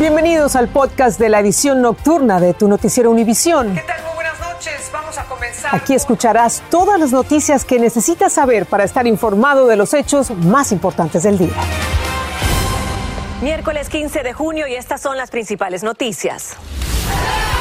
[0.00, 3.74] Bienvenidos al podcast de la edición nocturna de tu noticiero Univisión.
[3.74, 4.02] ¿Qué tal?
[4.02, 4.90] Muy buenas noches.
[4.90, 5.74] Vamos a comenzar.
[5.74, 10.72] Aquí escucharás todas las noticias que necesitas saber para estar informado de los hechos más
[10.72, 11.52] importantes del día.
[13.42, 16.56] Miércoles 15 de junio y estas son las principales noticias.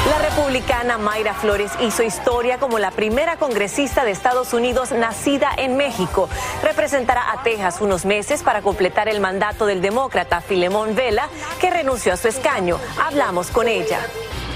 [0.08, 5.76] La republicana Mayra Flores hizo historia como la primera congresista de Estados Unidos nacida en
[5.76, 6.30] México.
[6.64, 11.28] Representará a Texas unos meses para completar el mandato del demócrata Filemón Vela,
[11.60, 12.80] que renunció a su escaño.
[13.04, 14.00] Hablamos con ella.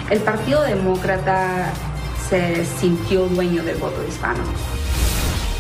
[0.10, 1.72] El Partido Demócrata
[2.30, 4.44] se sintió dueño del voto hispano.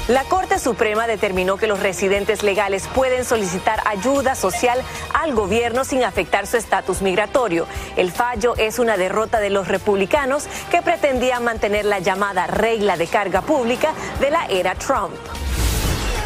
[0.09, 6.03] La Corte Suprema determinó que los residentes legales pueden solicitar ayuda social al gobierno sin
[6.03, 7.67] afectar su estatus migratorio.
[7.95, 13.07] El fallo es una derrota de los republicanos que pretendían mantener la llamada regla de
[13.07, 15.13] carga pública de la era Trump.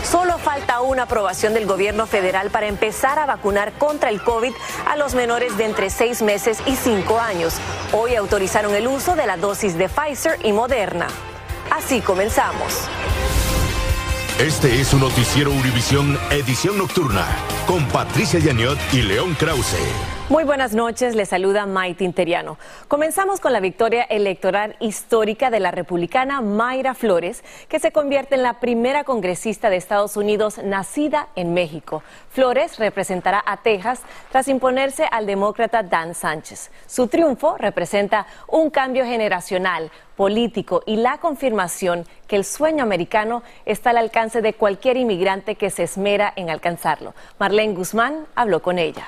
[0.03, 4.53] Solo falta una aprobación del gobierno federal para empezar a vacunar contra el COVID
[4.87, 7.53] a los menores de entre seis meses y cinco años.
[7.91, 11.07] Hoy autorizaron el uso de la dosis de Pfizer y Moderna.
[11.69, 12.87] Así comenzamos.
[14.39, 17.25] Este es un noticiero Univisión Edición Nocturna
[17.65, 20.16] con Patricia Yaniot y León Krause.
[20.29, 22.57] Muy buenas noches, le saluda Maite Interiano.
[22.89, 28.43] Comenzamos con la victoria electoral histórica de la republicana Mayra Flores, que se convierte en
[28.43, 32.03] la primera congresista de Estados Unidos nacida en México.
[32.29, 36.71] Flores representará a Texas tras imponerse al demócrata Dan Sánchez.
[36.87, 43.91] Su triunfo representa un cambio generacional, político y la confirmación que el sueño americano está
[43.91, 47.13] al alcance de cualquier inmigrante que se esmera en alcanzarlo.
[47.39, 49.07] Marlene Guzmán habló con ella.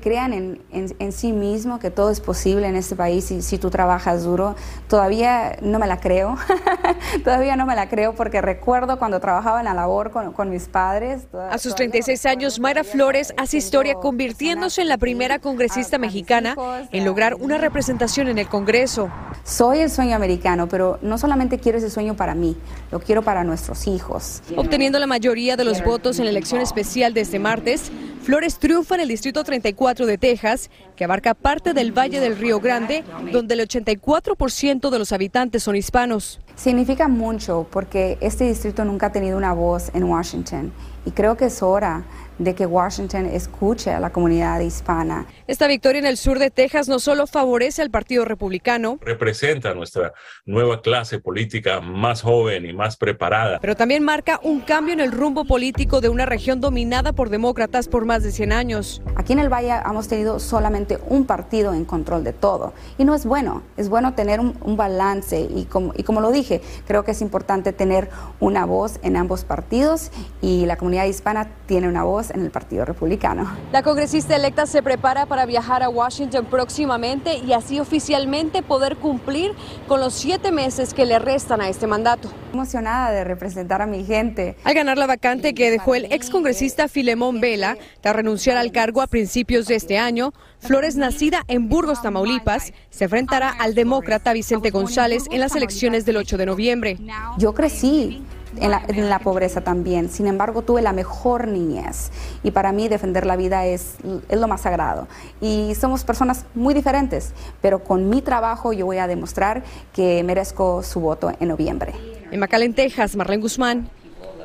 [0.00, 3.70] Crean en, en, sí mismo que todo es posible en este país y si tú
[3.70, 4.56] trabajas duro.
[4.88, 6.36] Todavía no me la creo,
[7.24, 10.68] todavía no me la creo porque recuerdo cuando trabajaba en la labor con, con mis
[10.68, 11.26] padres.
[11.50, 16.56] A sus 36 años, Mayra Flores hace historia convirtiéndose en la primera congresista mexicana
[16.92, 19.10] en lograr una representación en el Congreso.
[19.44, 22.56] Soy el sueño americano, pero no solamente quiero ese sueño para mí,
[22.90, 24.42] lo quiero para nuestros hijos.
[24.56, 27.90] Obteniendo la mayoría de los votos en la elección especial de este martes,
[28.22, 32.60] Flores triunfa en el Distrito 34 de Texas, que abarca parte del Valle del Río
[32.60, 36.40] Grande, donde el 84% de los habitantes son hispanos.
[36.54, 40.72] Significa mucho porque este distrito nunca ha tenido una voz en Washington
[41.04, 42.04] y creo que es hora
[42.40, 45.26] de que Washington escuche a la comunidad hispana.
[45.46, 50.14] Esta victoria en el sur de Texas no solo favorece al Partido Republicano, representa nuestra
[50.46, 55.12] nueva clase política más joven y más preparada, pero también marca un cambio en el
[55.12, 59.02] rumbo político de una región dominada por demócratas por más de 100 años.
[59.16, 63.14] Aquí en el Valle hemos tenido solamente un partido en control de todo y no
[63.14, 67.04] es bueno, es bueno tener un, un balance y como, y como lo dije, creo
[67.04, 68.08] que es importante tener
[68.40, 72.84] una voz en ambos partidos y la comunidad hispana tiene una voz en el Partido
[72.84, 73.50] Republicano.
[73.72, 79.52] La congresista electa se prepara para viajar a Washington próximamente y así oficialmente poder cumplir
[79.86, 82.30] con los siete meses que le restan a este mandato.
[82.52, 84.56] Emocionada de representar a mi gente.
[84.64, 89.06] Al ganar la vacante que dejó el excongresista Filemón Vela tras renunciar al cargo a
[89.06, 95.24] principios de este año, Flores, nacida en Burgos, Tamaulipas, se enfrentará al demócrata Vicente González
[95.30, 96.98] en las elecciones del 8 de noviembre.
[97.38, 98.22] Yo crecí
[98.60, 100.08] en la, en la, pobreza también.
[100.08, 102.10] Sin embargo, tuve la mejor niñez
[102.42, 103.96] y para mí defender la vida es,
[104.28, 105.08] es, lo más sagrado.
[105.40, 109.62] Y somos personas muy diferentes, pero con mi trabajo yo voy a demostrar
[109.92, 111.92] que merezco su voto en noviembre.
[112.30, 113.90] En McAllen, Texas, Marlene Guzmán,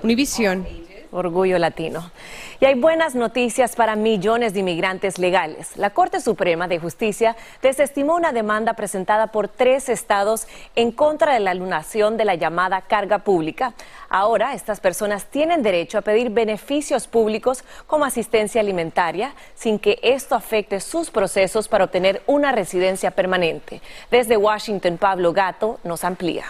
[0.03, 0.84] Univisión.
[1.15, 2.11] Orgullo latino.
[2.59, 5.77] Y hay buenas noticias para millones de inmigrantes legales.
[5.77, 10.45] La Corte Suprema de Justicia desestimó una demanda presentada por tres estados
[10.75, 13.73] en contra de la alunación de la llamada carga pública.
[14.09, 20.35] Ahora, estas personas tienen derecho a pedir beneficios públicos como asistencia alimentaria sin que esto
[20.35, 23.81] afecte sus procesos para obtener una residencia permanente.
[24.11, 26.45] Desde Washington, Pablo Gato nos amplía.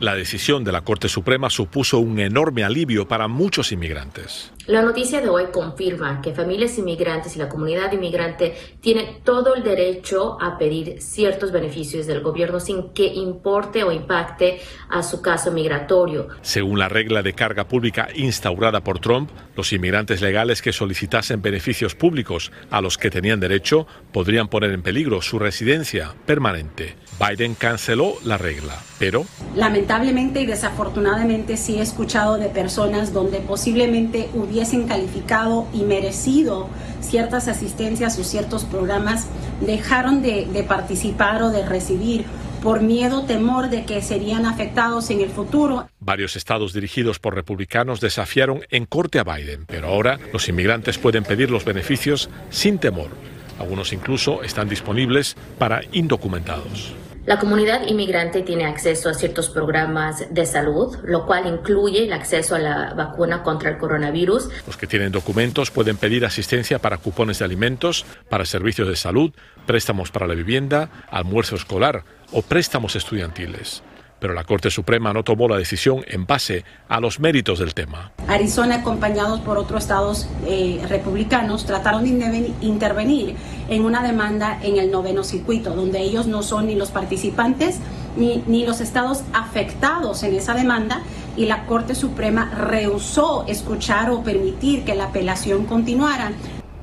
[0.00, 4.53] La decisión de la Corte Suprema supuso un enorme alivio para muchos inmigrantes.
[4.66, 9.62] La noticia de hoy confirma que familias inmigrantes y la comunidad inmigrante tienen todo el
[9.62, 15.52] derecho a pedir ciertos beneficios del gobierno sin que importe o impacte a su caso
[15.52, 16.28] migratorio.
[16.40, 21.94] Según la regla de carga pública instaurada por Trump, los inmigrantes legales que solicitasen beneficios
[21.94, 26.96] públicos a los que tenían derecho podrían poner en peligro su residencia permanente.
[27.20, 29.26] Biden canceló la regla, pero...
[29.54, 36.68] Lamentablemente y desafortunadamente sí he escuchado de personas donde posiblemente hubiesen calificado y merecido
[37.00, 39.26] ciertas asistencias o ciertos programas,
[39.60, 42.24] dejaron de, de participar o de recibir
[42.62, 45.88] por miedo, temor de que serían afectados en el futuro.
[46.00, 51.24] Varios estados dirigidos por republicanos desafiaron en corte a Biden, pero ahora los inmigrantes pueden
[51.24, 53.10] pedir los beneficios sin temor.
[53.58, 56.94] Algunos incluso están disponibles para indocumentados.
[57.26, 62.54] La comunidad inmigrante tiene acceso a ciertos programas de salud, lo cual incluye el acceso
[62.54, 64.50] a la vacuna contra el coronavirus.
[64.66, 69.32] Los que tienen documentos pueden pedir asistencia para cupones de alimentos, para servicios de salud,
[69.66, 73.82] préstamos para la vivienda, almuerzo escolar o préstamos estudiantiles
[74.24, 78.10] pero la Corte Suprema no tomó la decisión en base a los méritos del tema.
[78.26, 83.36] Arizona, acompañados por otros estados eh, republicanos, trataron de intervenir
[83.68, 87.80] en una demanda en el noveno circuito, donde ellos no son ni los participantes
[88.16, 91.02] ni, ni los estados afectados en esa demanda
[91.36, 96.32] y la Corte Suprema rehusó escuchar o permitir que la apelación continuara.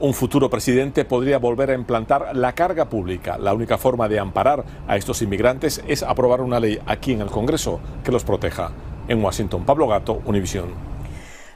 [0.02, 3.38] Un futuro presidente podría volver a implantar la carga pública.
[3.38, 7.30] La única forma de amparar a estos inmigrantes es aprobar una ley aquí en el
[7.30, 8.72] Congreso que los proteja.
[9.08, 10.91] En Washington, Pablo Gato, Univisión.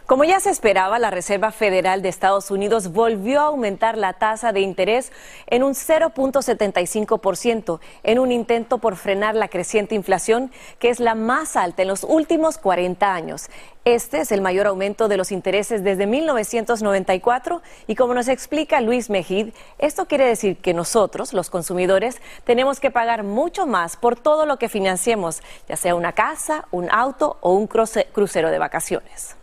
[0.06, 4.54] Como ya se esperaba, la Reserva Federal de Estados Unidos volvió a aumentar la tasa
[4.54, 5.12] de interés
[5.48, 11.56] en un 0.75% en un intento por frenar la creciente inflación, que es la más
[11.56, 13.48] alta en los últimos 40 años.
[13.84, 19.10] Este es el mayor aumento de los intereses desde 1994 y como nos explica Luis
[19.10, 24.46] Mejid, esto quiere decir que nosotros, los consumidores, tenemos que pagar mucho más por todo
[24.46, 29.36] lo que financiemos, ya sea una casa, un auto o un crucero de vacaciones.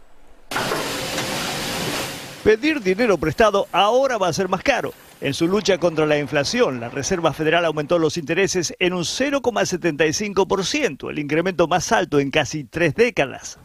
[2.44, 4.92] Pedir dinero prestado ahora va a ser más caro.
[5.20, 11.08] En su lucha contra la inflación, la Reserva Federal aumentó los intereses en un 0,75%,
[11.08, 13.60] el incremento más alto en casi tres décadas.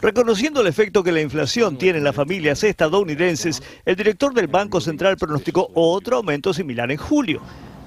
[0.00, 4.80] Reconociendo el efecto que la inflación tiene en las familias estadounidenses, el director del Banco
[4.80, 7.42] Central pronosticó otro aumento similar en julio.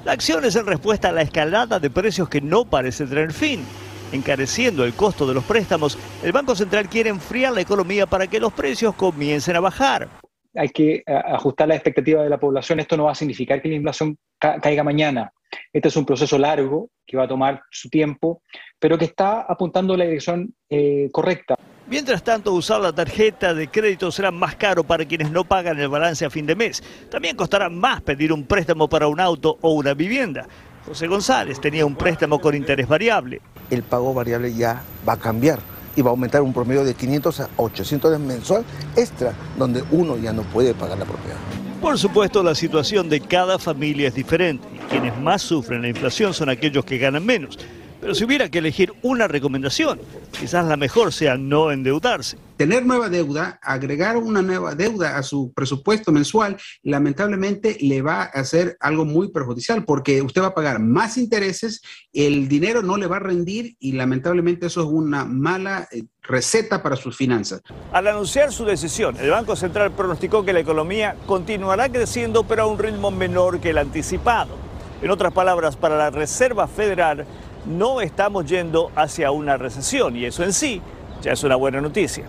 [0.05, 3.65] La acción es en respuesta a la escalada de precios que no parece tener fin
[4.11, 8.39] encareciendo el costo de los préstamos, el Banco Central quiere enfriar la economía para que
[8.39, 10.09] los precios comiencen a bajar.
[10.55, 12.79] Hay que eh, ajustar la expectativa de la población.
[12.79, 15.31] Esto no va a significar que la inflación caiga mañana.
[15.71, 18.41] Este es un proceso largo que va a tomar su tiempo,
[18.79, 21.55] pero que está apuntando en la dirección eh, correcta.
[21.87, 25.89] Mientras tanto, usar la tarjeta de crédito será más caro para quienes no pagan el
[25.89, 26.81] balance a fin de mes.
[27.09, 30.47] También costará más pedir un préstamo para un auto o una vivienda.
[30.85, 33.41] José González tenía un préstamo con interés variable.
[33.71, 35.59] El pago variable ya va a cambiar
[35.95, 38.63] y va a aumentar un promedio de 500 a 800 mensual
[38.95, 41.37] extra, donde uno ya no puede pagar la propiedad.
[41.81, 46.49] Por supuesto, la situación de cada familia es diferente quienes más sufren la inflación son
[46.49, 47.57] aquellos que ganan menos.
[48.01, 50.01] Pero si hubiera que elegir una recomendación,
[50.39, 52.35] quizás la mejor sea no endeudarse.
[52.57, 58.25] Tener nueva deuda, agregar una nueva deuda a su presupuesto mensual, lamentablemente le va a
[58.25, 61.81] hacer algo muy perjudicial porque usted va a pagar más intereses,
[62.11, 66.81] el dinero no le va a rendir y lamentablemente eso es una mala eh, receta
[66.81, 67.61] para sus finanzas.
[67.93, 72.65] Al anunciar su decisión, el Banco Central pronosticó que la economía continuará creciendo pero a
[72.65, 74.71] un ritmo menor que el anticipado.
[75.01, 77.25] En otras palabras, para la Reserva Federal,
[77.65, 80.81] no estamos yendo hacia una recesión y eso en sí
[81.21, 82.25] ya es una buena noticia.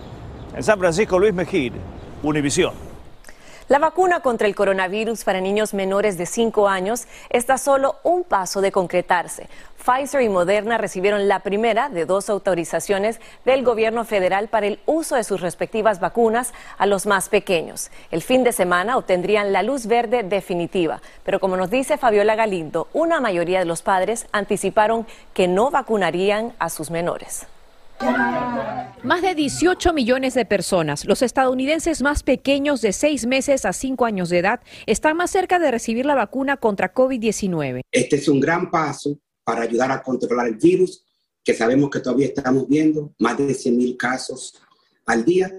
[0.55, 1.73] En San Francisco, Luis Mejir,
[2.21, 2.92] Univisión.
[3.69, 8.59] La vacuna contra el coronavirus para niños menores de 5 años está solo un paso
[8.59, 9.47] de concretarse.
[9.77, 15.15] Pfizer y Moderna recibieron la primera de dos autorizaciones del gobierno federal para el uso
[15.15, 17.89] de sus respectivas vacunas a los más pequeños.
[18.11, 22.89] El fin de semana obtendrían la luz verde definitiva, pero como nos dice Fabiola Galindo,
[22.91, 27.47] una mayoría de los padres anticiparon que no vacunarían a sus menores.
[29.03, 34.05] Más de 18 millones de personas, los estadounidenses más pequeños de 6 meses a 5
[34.05, 37.81] años de edad, están más cerca de recibir la vacuna contra COVID-19.
[37.91, 41.03] Este es un gran paso para ayudar a controlar el virus,
[41.43, 44.61] que sabemos que todavía estamos viendo más de 100 mil casos
[45.05, 45.51] al día.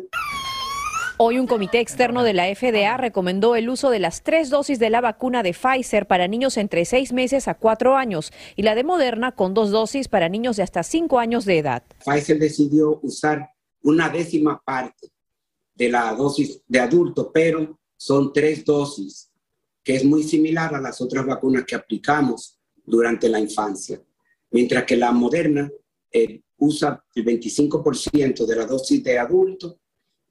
[1.17, 4.91] Hoy un comité externo de la FDA recomendó el uso de las tres dosis de
[4.91, 8.83] la vacuna de Pfizer para niños entre seis meses a cuatro años y la de
[8.83, 11.85] Moderna con dos dosis para niños de hasta cinco años de edad.
[12.05, 13.49] Pfizer decidió usar
[13.83, 15.13] una décima parte
[15.77, 19.31] de la dosis de adulto, pero son tres dosis,
[19.85, 24.03] que es muy similar a las otras vacunas que aplicamos durante la infancia,
[24.51, 25.71] mientras que la Moderna
[26.11, 29.79] eh, usa el 25% de la dosis de adulto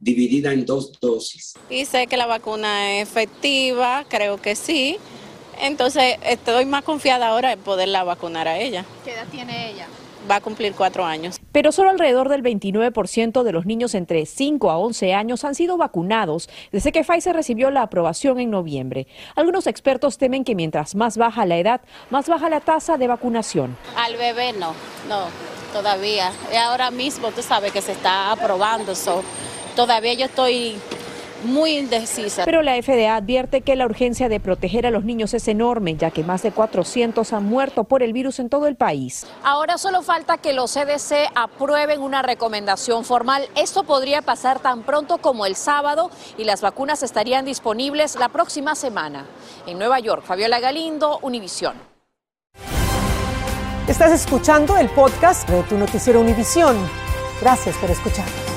[0.04, 1.54] dividida en dos dosis.
[1.70, 4.98] Y sé que la vacuna es efectiva, creo que sí.
[5.62, 8.86] Entonces estoy más confiada ahora en poderla vacunar a ella.
[9.06, 9.88] ¿Qué edad tiene ella?
[10.30, 11.40] va a cumplir cuatro años.
[11.52, 15.78] Pero solo alrededor del 29% de los niños entre 5 a 11 años han sido
[15.78, 19.08] vacunados desde que Pfizer recibió la aprobación en noviembre.
[19.36, 23.78] Algunos expertos temen que mientras más baja la edad, más baja la tasa de vacunación.
[23.96, 24.74] Al bebé no,
[25.10, 25.26] no,
[25.72, 26.32] todavía.
[26.52, 29.24] Y ahora mismo tú sabes que se está aprobando, so,
[29.76, 30.76] todavía yo estoy
[31.44, 32.46] muy indecisa.
[32.46, 36.12] Pero la FDA advierte que la urgencia de proteger a los niños es enorme, ya
[36.12, 39.28] que más de 400 han muerto por el virus en todo el país.
[39.44, 43.48] Ahora solo falta que los CDC aprueben una recomendación formal.
[43.56, 48.76] Esto podría pasar tan pronto como el sábado y las vacunas estarían disponibles la próxima
[48.76, 49.26] semana.
[49.68, 51.76] En Nueva York, Fabiola Galindo, Univisión.
[53.88, 56.78] Estás escuchando el podcast de tu noticiero Univisión.
[57.42, 58.53] Gracias por escuchar.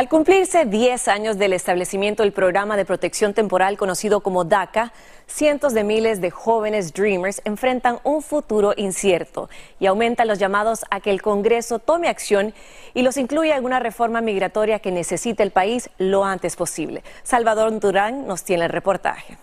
[0.00, 4.94] Al cumplirse 10 años del establecimiento del programa de protección temporal conocido como DACA,
[5.26, 11.00] cientos de miles de jóvenes Dreamers enfrentan un futuro incierto y aumentan los llamados a
[11.00, 12.54] que el Congreso tome acción
[12.94, 17.02] y los incluya en alguna reforma migratoria que necesite el país lo antes posible.
[17.22, 19.36] Salvador Durán nos tiene el reportaje.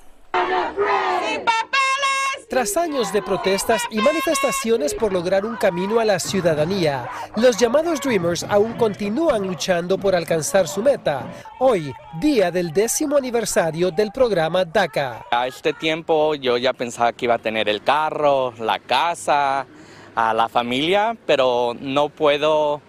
[2.50, 8.00] Tras años de protestas y manifestaciones por lograr un camino a la ciudadanía, los llamados
[8.00, 11.28] Dreamers aún continúan luchando por alcanzar su meta.
[11.60, 15.26] Hoy, día del décimo aniversario del programa DACA.
[15.30, 19.66] A este tiempo yo ya pensaba que iba a tener el carro, la casa,
[20.16, 22.82] a la familia, pero no puedo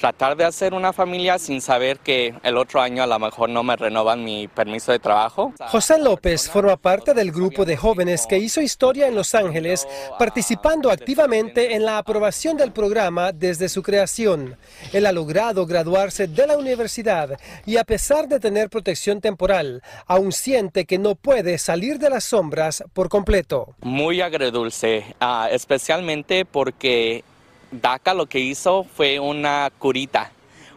[0.00, 3.62] tratar de hacer una familia sin saber que el otro año a lo mejor no
[3.62, 5.52] me renovan mi permiso de trabajo.
[5.68, 9.86] José López forma parte del grupo de jóvenes que hizo historia en Los Ángeles,
[10.18, 14.56] participando activamente en la aprobación del programa desde su creación.
[14.94, 20.32] Él ha logrado graduarse de la universidad y a pesar de tener protección temporal, aún
[20.32, 23.74] siente que no puede salir de las sombras por completo.
[23.82, 27.22] Muy agredulce, ah, especialmente porque
[27.70, 30.32] DACA lo que hizo fue una curita,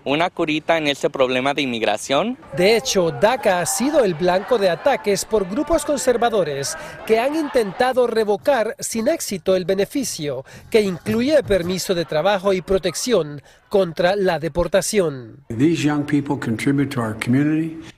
[0.05, 2.37] una curita en ese problema de inmigración.
[2.55, 8.07] De hecho, DACA ha sido el blanco de ataques por grupos conservadores que han intentado
[8.07, 15.45] revocar sin éxito el beneficio, que incluye permiso de trabajo y protección contra la deportación.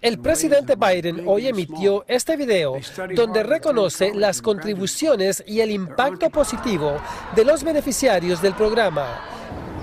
[0.02, 2.78] El presidente Biden hoy emitió este video
[3.14, 6.98] donde reconoce las contribuciones y el impacto positivo
[7.36, 9.35] de los beneficiarios del programa.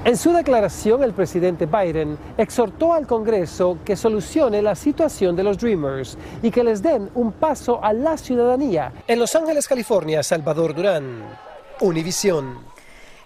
[0.04, 5.58] En su declaración, el presidente Biden exhortó al Congreso que solucione la situación de los
[5.58, 8.92] Dreamers y que les den un paso a la ciudadanía.
[9.06, 11.22] En Los Ángeles, California, Salvador Durán,
[11.80, 12.58] Univisión.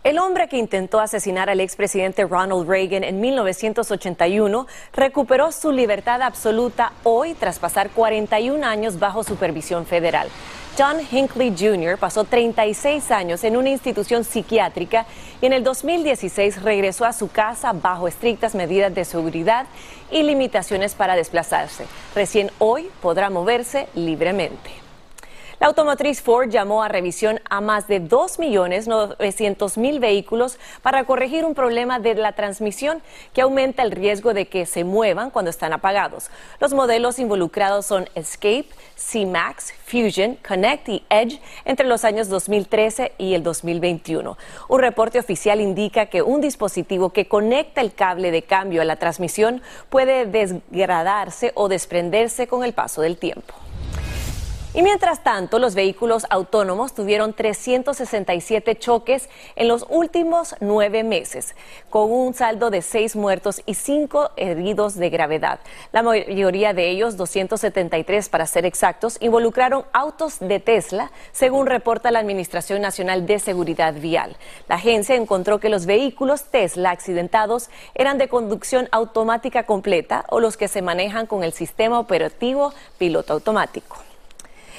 [0.04, 6.92] El hombre que intentó asesinar al expresidente Ronald Reagan en 1981 recuperó su libertad absoluta
[7.04, 10.28] hoy tras pasar 41 años bajo supervisión federal.
[10.78, 11.96] John Hinckley Jr.
[11.96, 15.06] pasó 36 años en una institución psiquiátrica
[15.40, 19.66] y en el 2016 regresó a su casa bajo estrictas medidas de seguridad
[20.10, 21.86] y limitaciones para desplazarse.
[22.14, 24.85] Recién hoy podrá moverse libremente.
[25.58, 31.98] La automotriz Ford llamó a revisión a más de 2.900.000 vehículos para corregir un problema
[31.98, 33.00] de la transmisión
[33.32, 36.28] que aumenta el riesgo de que se muevan cuando están apagados.
[36.60, 43.32] Los modelos involucrados son Escape, C-Max, Fusion, Connect y Edge entre los años 2013 y
[43.32, 44.36] el 2021.
[44.68, 48.96] Un reporte oficial indica que un dispositivo que conecta el cable de cambio a la
[48.96, 53.54] transmisión puede desgradarse o desprenderse con el paso del tiempo.
[54.76, 61.54] Y mientras tanto, los vehículos autónomos tuvieron 367 choques en los últimos nueve meses,
[61.88, 65.60] con un saldo de seis muertos y cinco heridos de gravedad.
[65.92, 72.18] La mayoría de ellos, 273 para ser exactos, involucraron autos de Tesla, según reporta la
[72.18, 74.36] Administración Nacional de Seguridad Vial.
[74.68, 80.58] La agencia encontró que los vehículos Tesla accidentados eran de conducción automática completa o los
[80.58, 83.96] que se manejan con el sistema operativo piloto automático.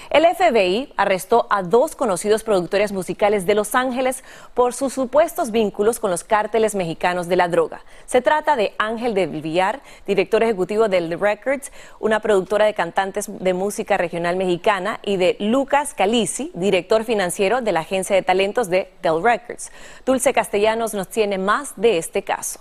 [0.10, 4.24] El FBI arrestó a dos conocidos productores musicales de Los Ángeles
[4.54, 7.84] por sus supuestos vínculos con los cárteles mexicanos de la droga.
[8.06, 13.54] Se trata de Ángel del Villar, director ejecutivo del Records, una productora de cantantes de
[13.54, 18.92] música regional mexicana, y de Lucas Calisi, director financiero de la agencia de talentos de
[19.02, 19.72] Del Records.
[20.06, 22.60] Dulce Castellanos nos tiene más de este caso.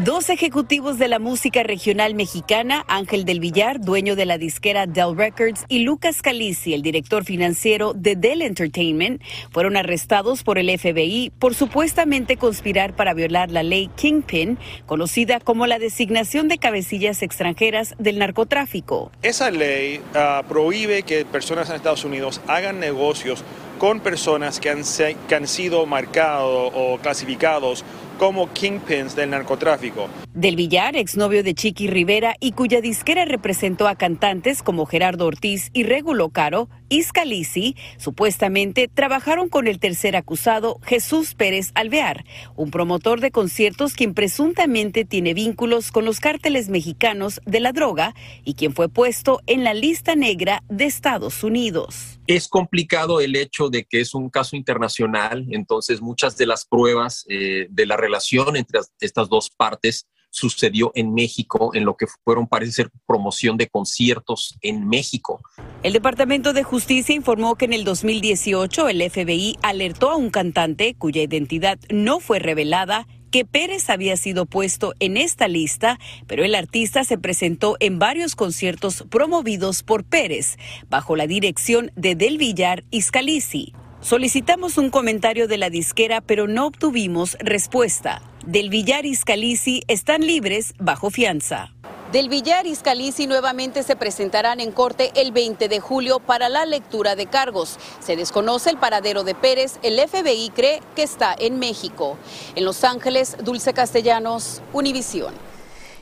[0.00, 5.14] Dos ejecutivos de la música regional mexicana, Ángel del Villar, dueño de la disquera Dell
[5.14, 9.20] Records, y Lucas Calisi, el director financiero de Dell Entertainment,
[9.50, 15.66] fueron arrestados por el FBI por supuestamente conspirar para violar la ley Kingpin, conocida como
[15.66, 19.12] la designación de cabecillas extranjeras del narcotráfico.
[19.20, 23.44] Esa ley uh, prohíbe que personas en Estados Unidos hagan negocios
[23.78, 24.82] con personas que han,
[25.28, 27.84] que han sido marcados o clasificados
[28.22, 30.08] como kingpins del narcotráfico.
[30.32, 35.70] Del Villar, exnovio de Chiqui Rivera y cuya disquera representó a cantantes como Gerardo Ortiz
[35.72, 42.24] y Regulo Caro, Iscalisi, supuestamente trabajaron con el tercer acusado, Jesús Pérez Alvear,
[42.54, 48.14] un promotor de conciertos quien presuntamente tiene vínculos con los cárteles mexicanos de la droga
[48.44, 52.20] y quien fue puesto en la lista negra de Estados Unidos.
[52.26, 57.24] Es complicado el hecho de que es un caso internacional, entonces muchas de las pruebas
[57.28, 62.46] eh, de la relación entre estas dos partes sucedió en México, en lo que fueron,
[62.46, 65.42] parece ser, promoción de conciertos en México.
[65.82, 70.94] El Departamento de Justicia informó que en el 2018 el FBI alertó a un cantante
[70.94, 75.98] cuya identidad no fue revelada que Pérez había sido puesto en esta lista,
[76.28, 80.58] pero el artista se presentó en varios conciertos promovidos por Pérez,
[80.88, 83.72] bajo la dirección de Del Villar y Scalisi.
[84.00, 88.22] Solicitamos un comentario de la disquera, pero no obtuvimos respuesta.
[88.46, 91.72] Del Villar y Scalisi están libres bajo fianza.
[92.12, 96.66] Del Villar y Scalisi nuevamente se presentarán en corte el 20 de julio para la
[96.66, 97.78] lectura de cargos.
[98.00, 99.78] Se desconoce el paradero de Pérez.
[99.82, 102.18] El FBI cree que está en México.
[102.54, 105.51] En Los Ángeles, Dulce Castellanos, Univisión.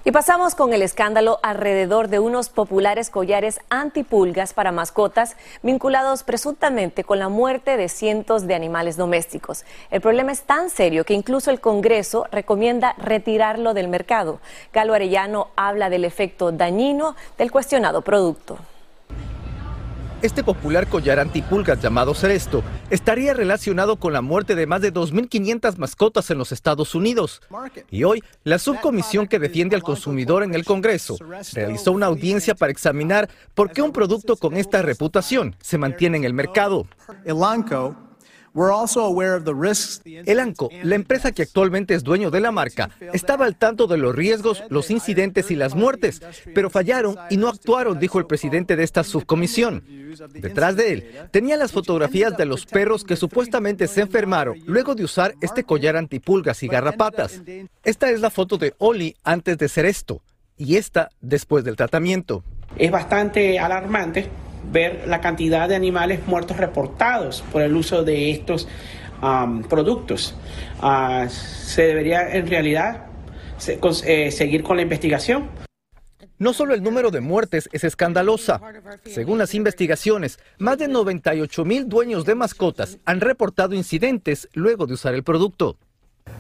[0.02, 7.04] Y pasamos con el escándalo alrededor de unos populares collares antipulgas para mascotas vinculados presuntamente
[7.04, 9.66] con la muerte de cientos de animales domésticos.
[9.90, 14.40] El problema es tan serio que incluso el Congreso recomienda retirarlo del mercado.
[14.73, 18.57] Galo Arellano habla del efecto dañino del cuestionado producto.
[20.23, 25.79] Este popular collar antipulgas llamado Ceresto estaría relacionado con la muerte de más de 2.500
[25.79, 27.41] mascotas en los Estados Unidos.
[27.91, 31.17] Y hoy, la subcomisión que defiende al consumidor en el Congreso
[31.55, 36.25] realizó una audiencia para examinar por qué un producto con esta reputación se mantiene en
[36.25, 36.87] el mercado.
[40.26, 43.97] El ANCO, la empresa que actualmente es dueño de la marca, estaba al tanto de
[43.97, 46.21] los riesgos, los incidentes y las muertes,
[46.54, 49.85] pero fallaron y no actuaron, dijo el presidente de esta subcomisión.
[50.33, 55.04] Detrás de él tenía las fotografías de los perros que supuestamente se enfermaron luego de
[55.04, 57.42] usar este collar antipulgas y garrapatas.
[57.85, 60.23] Esta es la foto de Oli antes de ser esto
[60.57, 62.42] y esta después del tratamiento.
[62.77, 64.29] Es bastante alarmante
[64.70, 68.68] ver la cantidad de animales muertos reportados por el uso de estos
[69.68, 70.35] productos.
[70.81, 73.07] Ah, se debería en realidad
[74.05, 75.49] eh, seguir con la investigación.
[76.38, 78.62] No solo el número de muertes es escandalosa.
[79.05, 84.94] Según las investigaciones, más de 98 mil dueños de mascotas han reportado incidentes luego de
[84.94, 85.77] usar el producto.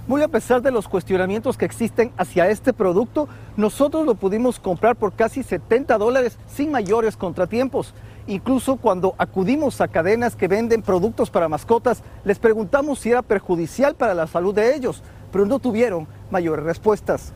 [0.06, 4.96] Muy a pesar de los cuestionamientos que existen hacia este producto, nosotros lo pudimos comprar
[4.96, 7.92] por casi 70 dólares sin mayores contratiempos.
[8.26, 13.94] Incluso cuando acudimos a cadenas que venden productos para mascotas, les preguntamos si era perjudicial
[13.94, 15.02] para la salud de ellos,
[15.32, 17.32] pero no tuvieron mayores respuestas.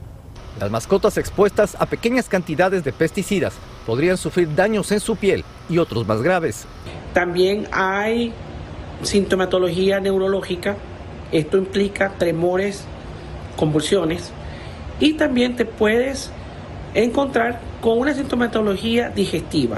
[0.60, 3.54] Las mascotas expuestas a pequeñas cantidades de pesticidas
[3.86, 6.66] podrían sufrir daños en su piel y otros más graves.
[7.12, 8.32] También hay
[9.02, 10.76] sintomatología neurológica.
[11.32, 12.84] Esto implica tremores,
[13.56, 14.30] convulsiones
[15.00, 16.30] y también te puedes
[16.94, 19.76] encontrar con una sintomatología digestiva.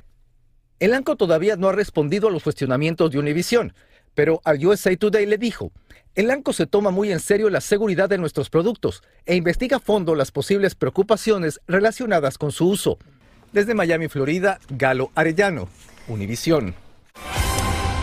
[0.78, 3.72] El ANCO todavía no ha respondido a los cuestionamientos de Univision,
[4.14, 5.72] pero al USA Today le dijo,
[6.14, 9.80] el ANCO se toma muy en serio la seguridad de nuestros productos e investiga a
[9.80, 12.98] fondo las posibles preocupaciones relacionadas con su uso.
[13.52, 15.68] Desde Miami, Florida, Galo Arellano,
[16.08, 16.74] Univisión.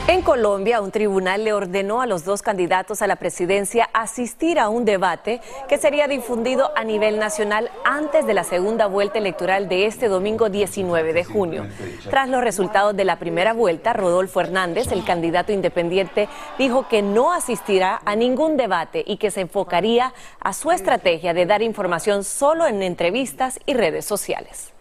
[0.05, 4.67] En Colombia, un tribunal le ordenó a los dos candidatos a la presidencia asistir a
[4.67, 5.39] un debate
[5.69, 10.49] que sería difundido a nivel nacional antes de la segunda vuelta electoral de este domingo
[10.49, 11.67] 19 de junio.
[12.09, 17.31] Tras los resultados de la primera vuelta, Rodolfo Hernández, el candidato independiente, dijo que no
[17.31, 22.67] asistirá a ningún debate y que se enfocaría a su estrategia de dar información solo
[22.67, 24.73] en entrevistas y redes sociales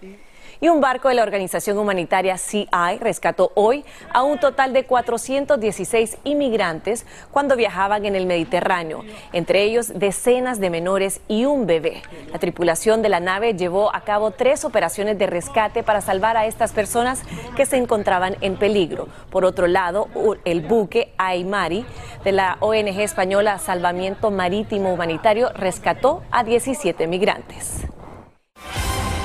[0.63, 2.69] y un barco de la organización humanitaria CI
[3.01, 9.93] rescató hoy a un total de 416 inmigrantes cuando viajaban en el Mediterráneo, entre ellos
[9.97, 12.03] decenas de menores y un bebé.
[12.33, 16.47] La tripulación de la nave llevó a cabo tres operaciones de rescate para salvar a
[16.47, 17.23] estas personas
[17.57, 19.09] que se encontraban en peligro.
[19.31, 20.07] Por otro lado,
[20.45, 21.85] el buque Aymari
[22.23, 27.85] de la ONG española Salvamiento Marítimo Humanitario rescató a 17 migrantes.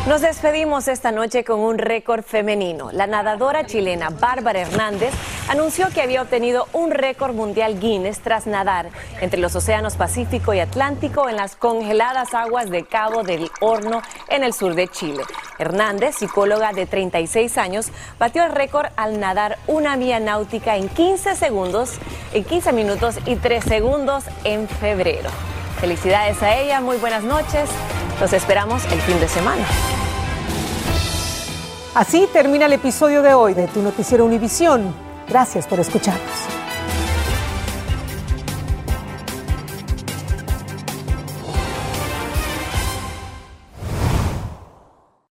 [0.08, 2.92] Nos despedimos esta noche con un récord femenino.
[2.94, 5.14] La nadadora chilena Bárbara Hernández
[5.50, 8.88] anunció que había obtenido un récord mundial Guinness tras nadar
[9.20, 14.46] entre los océanos Pacífico y Atlántico en las congeladas aguas de Cabo del Horno en
[14.46, 15.24] el sur de Chile.
[15.60, 21.36] Hernández, psicóloga de 36 años, batió el récord al nadar una milla náutica en 15
[21.36, 22.00] segundos,
[22.32, 25.30] en 15 minutos y 3 segundos en febrero.
[25.82, 27.70] Felicidades a ella, muy buenas noches.
[28.20, 29.64] Los esperamos el fin de semana.
[31.94, 34.94] Así termina el episodio de hoy de Tu Noticiero Univisión.
[35.30, 36.57] Gracias por escucharnos.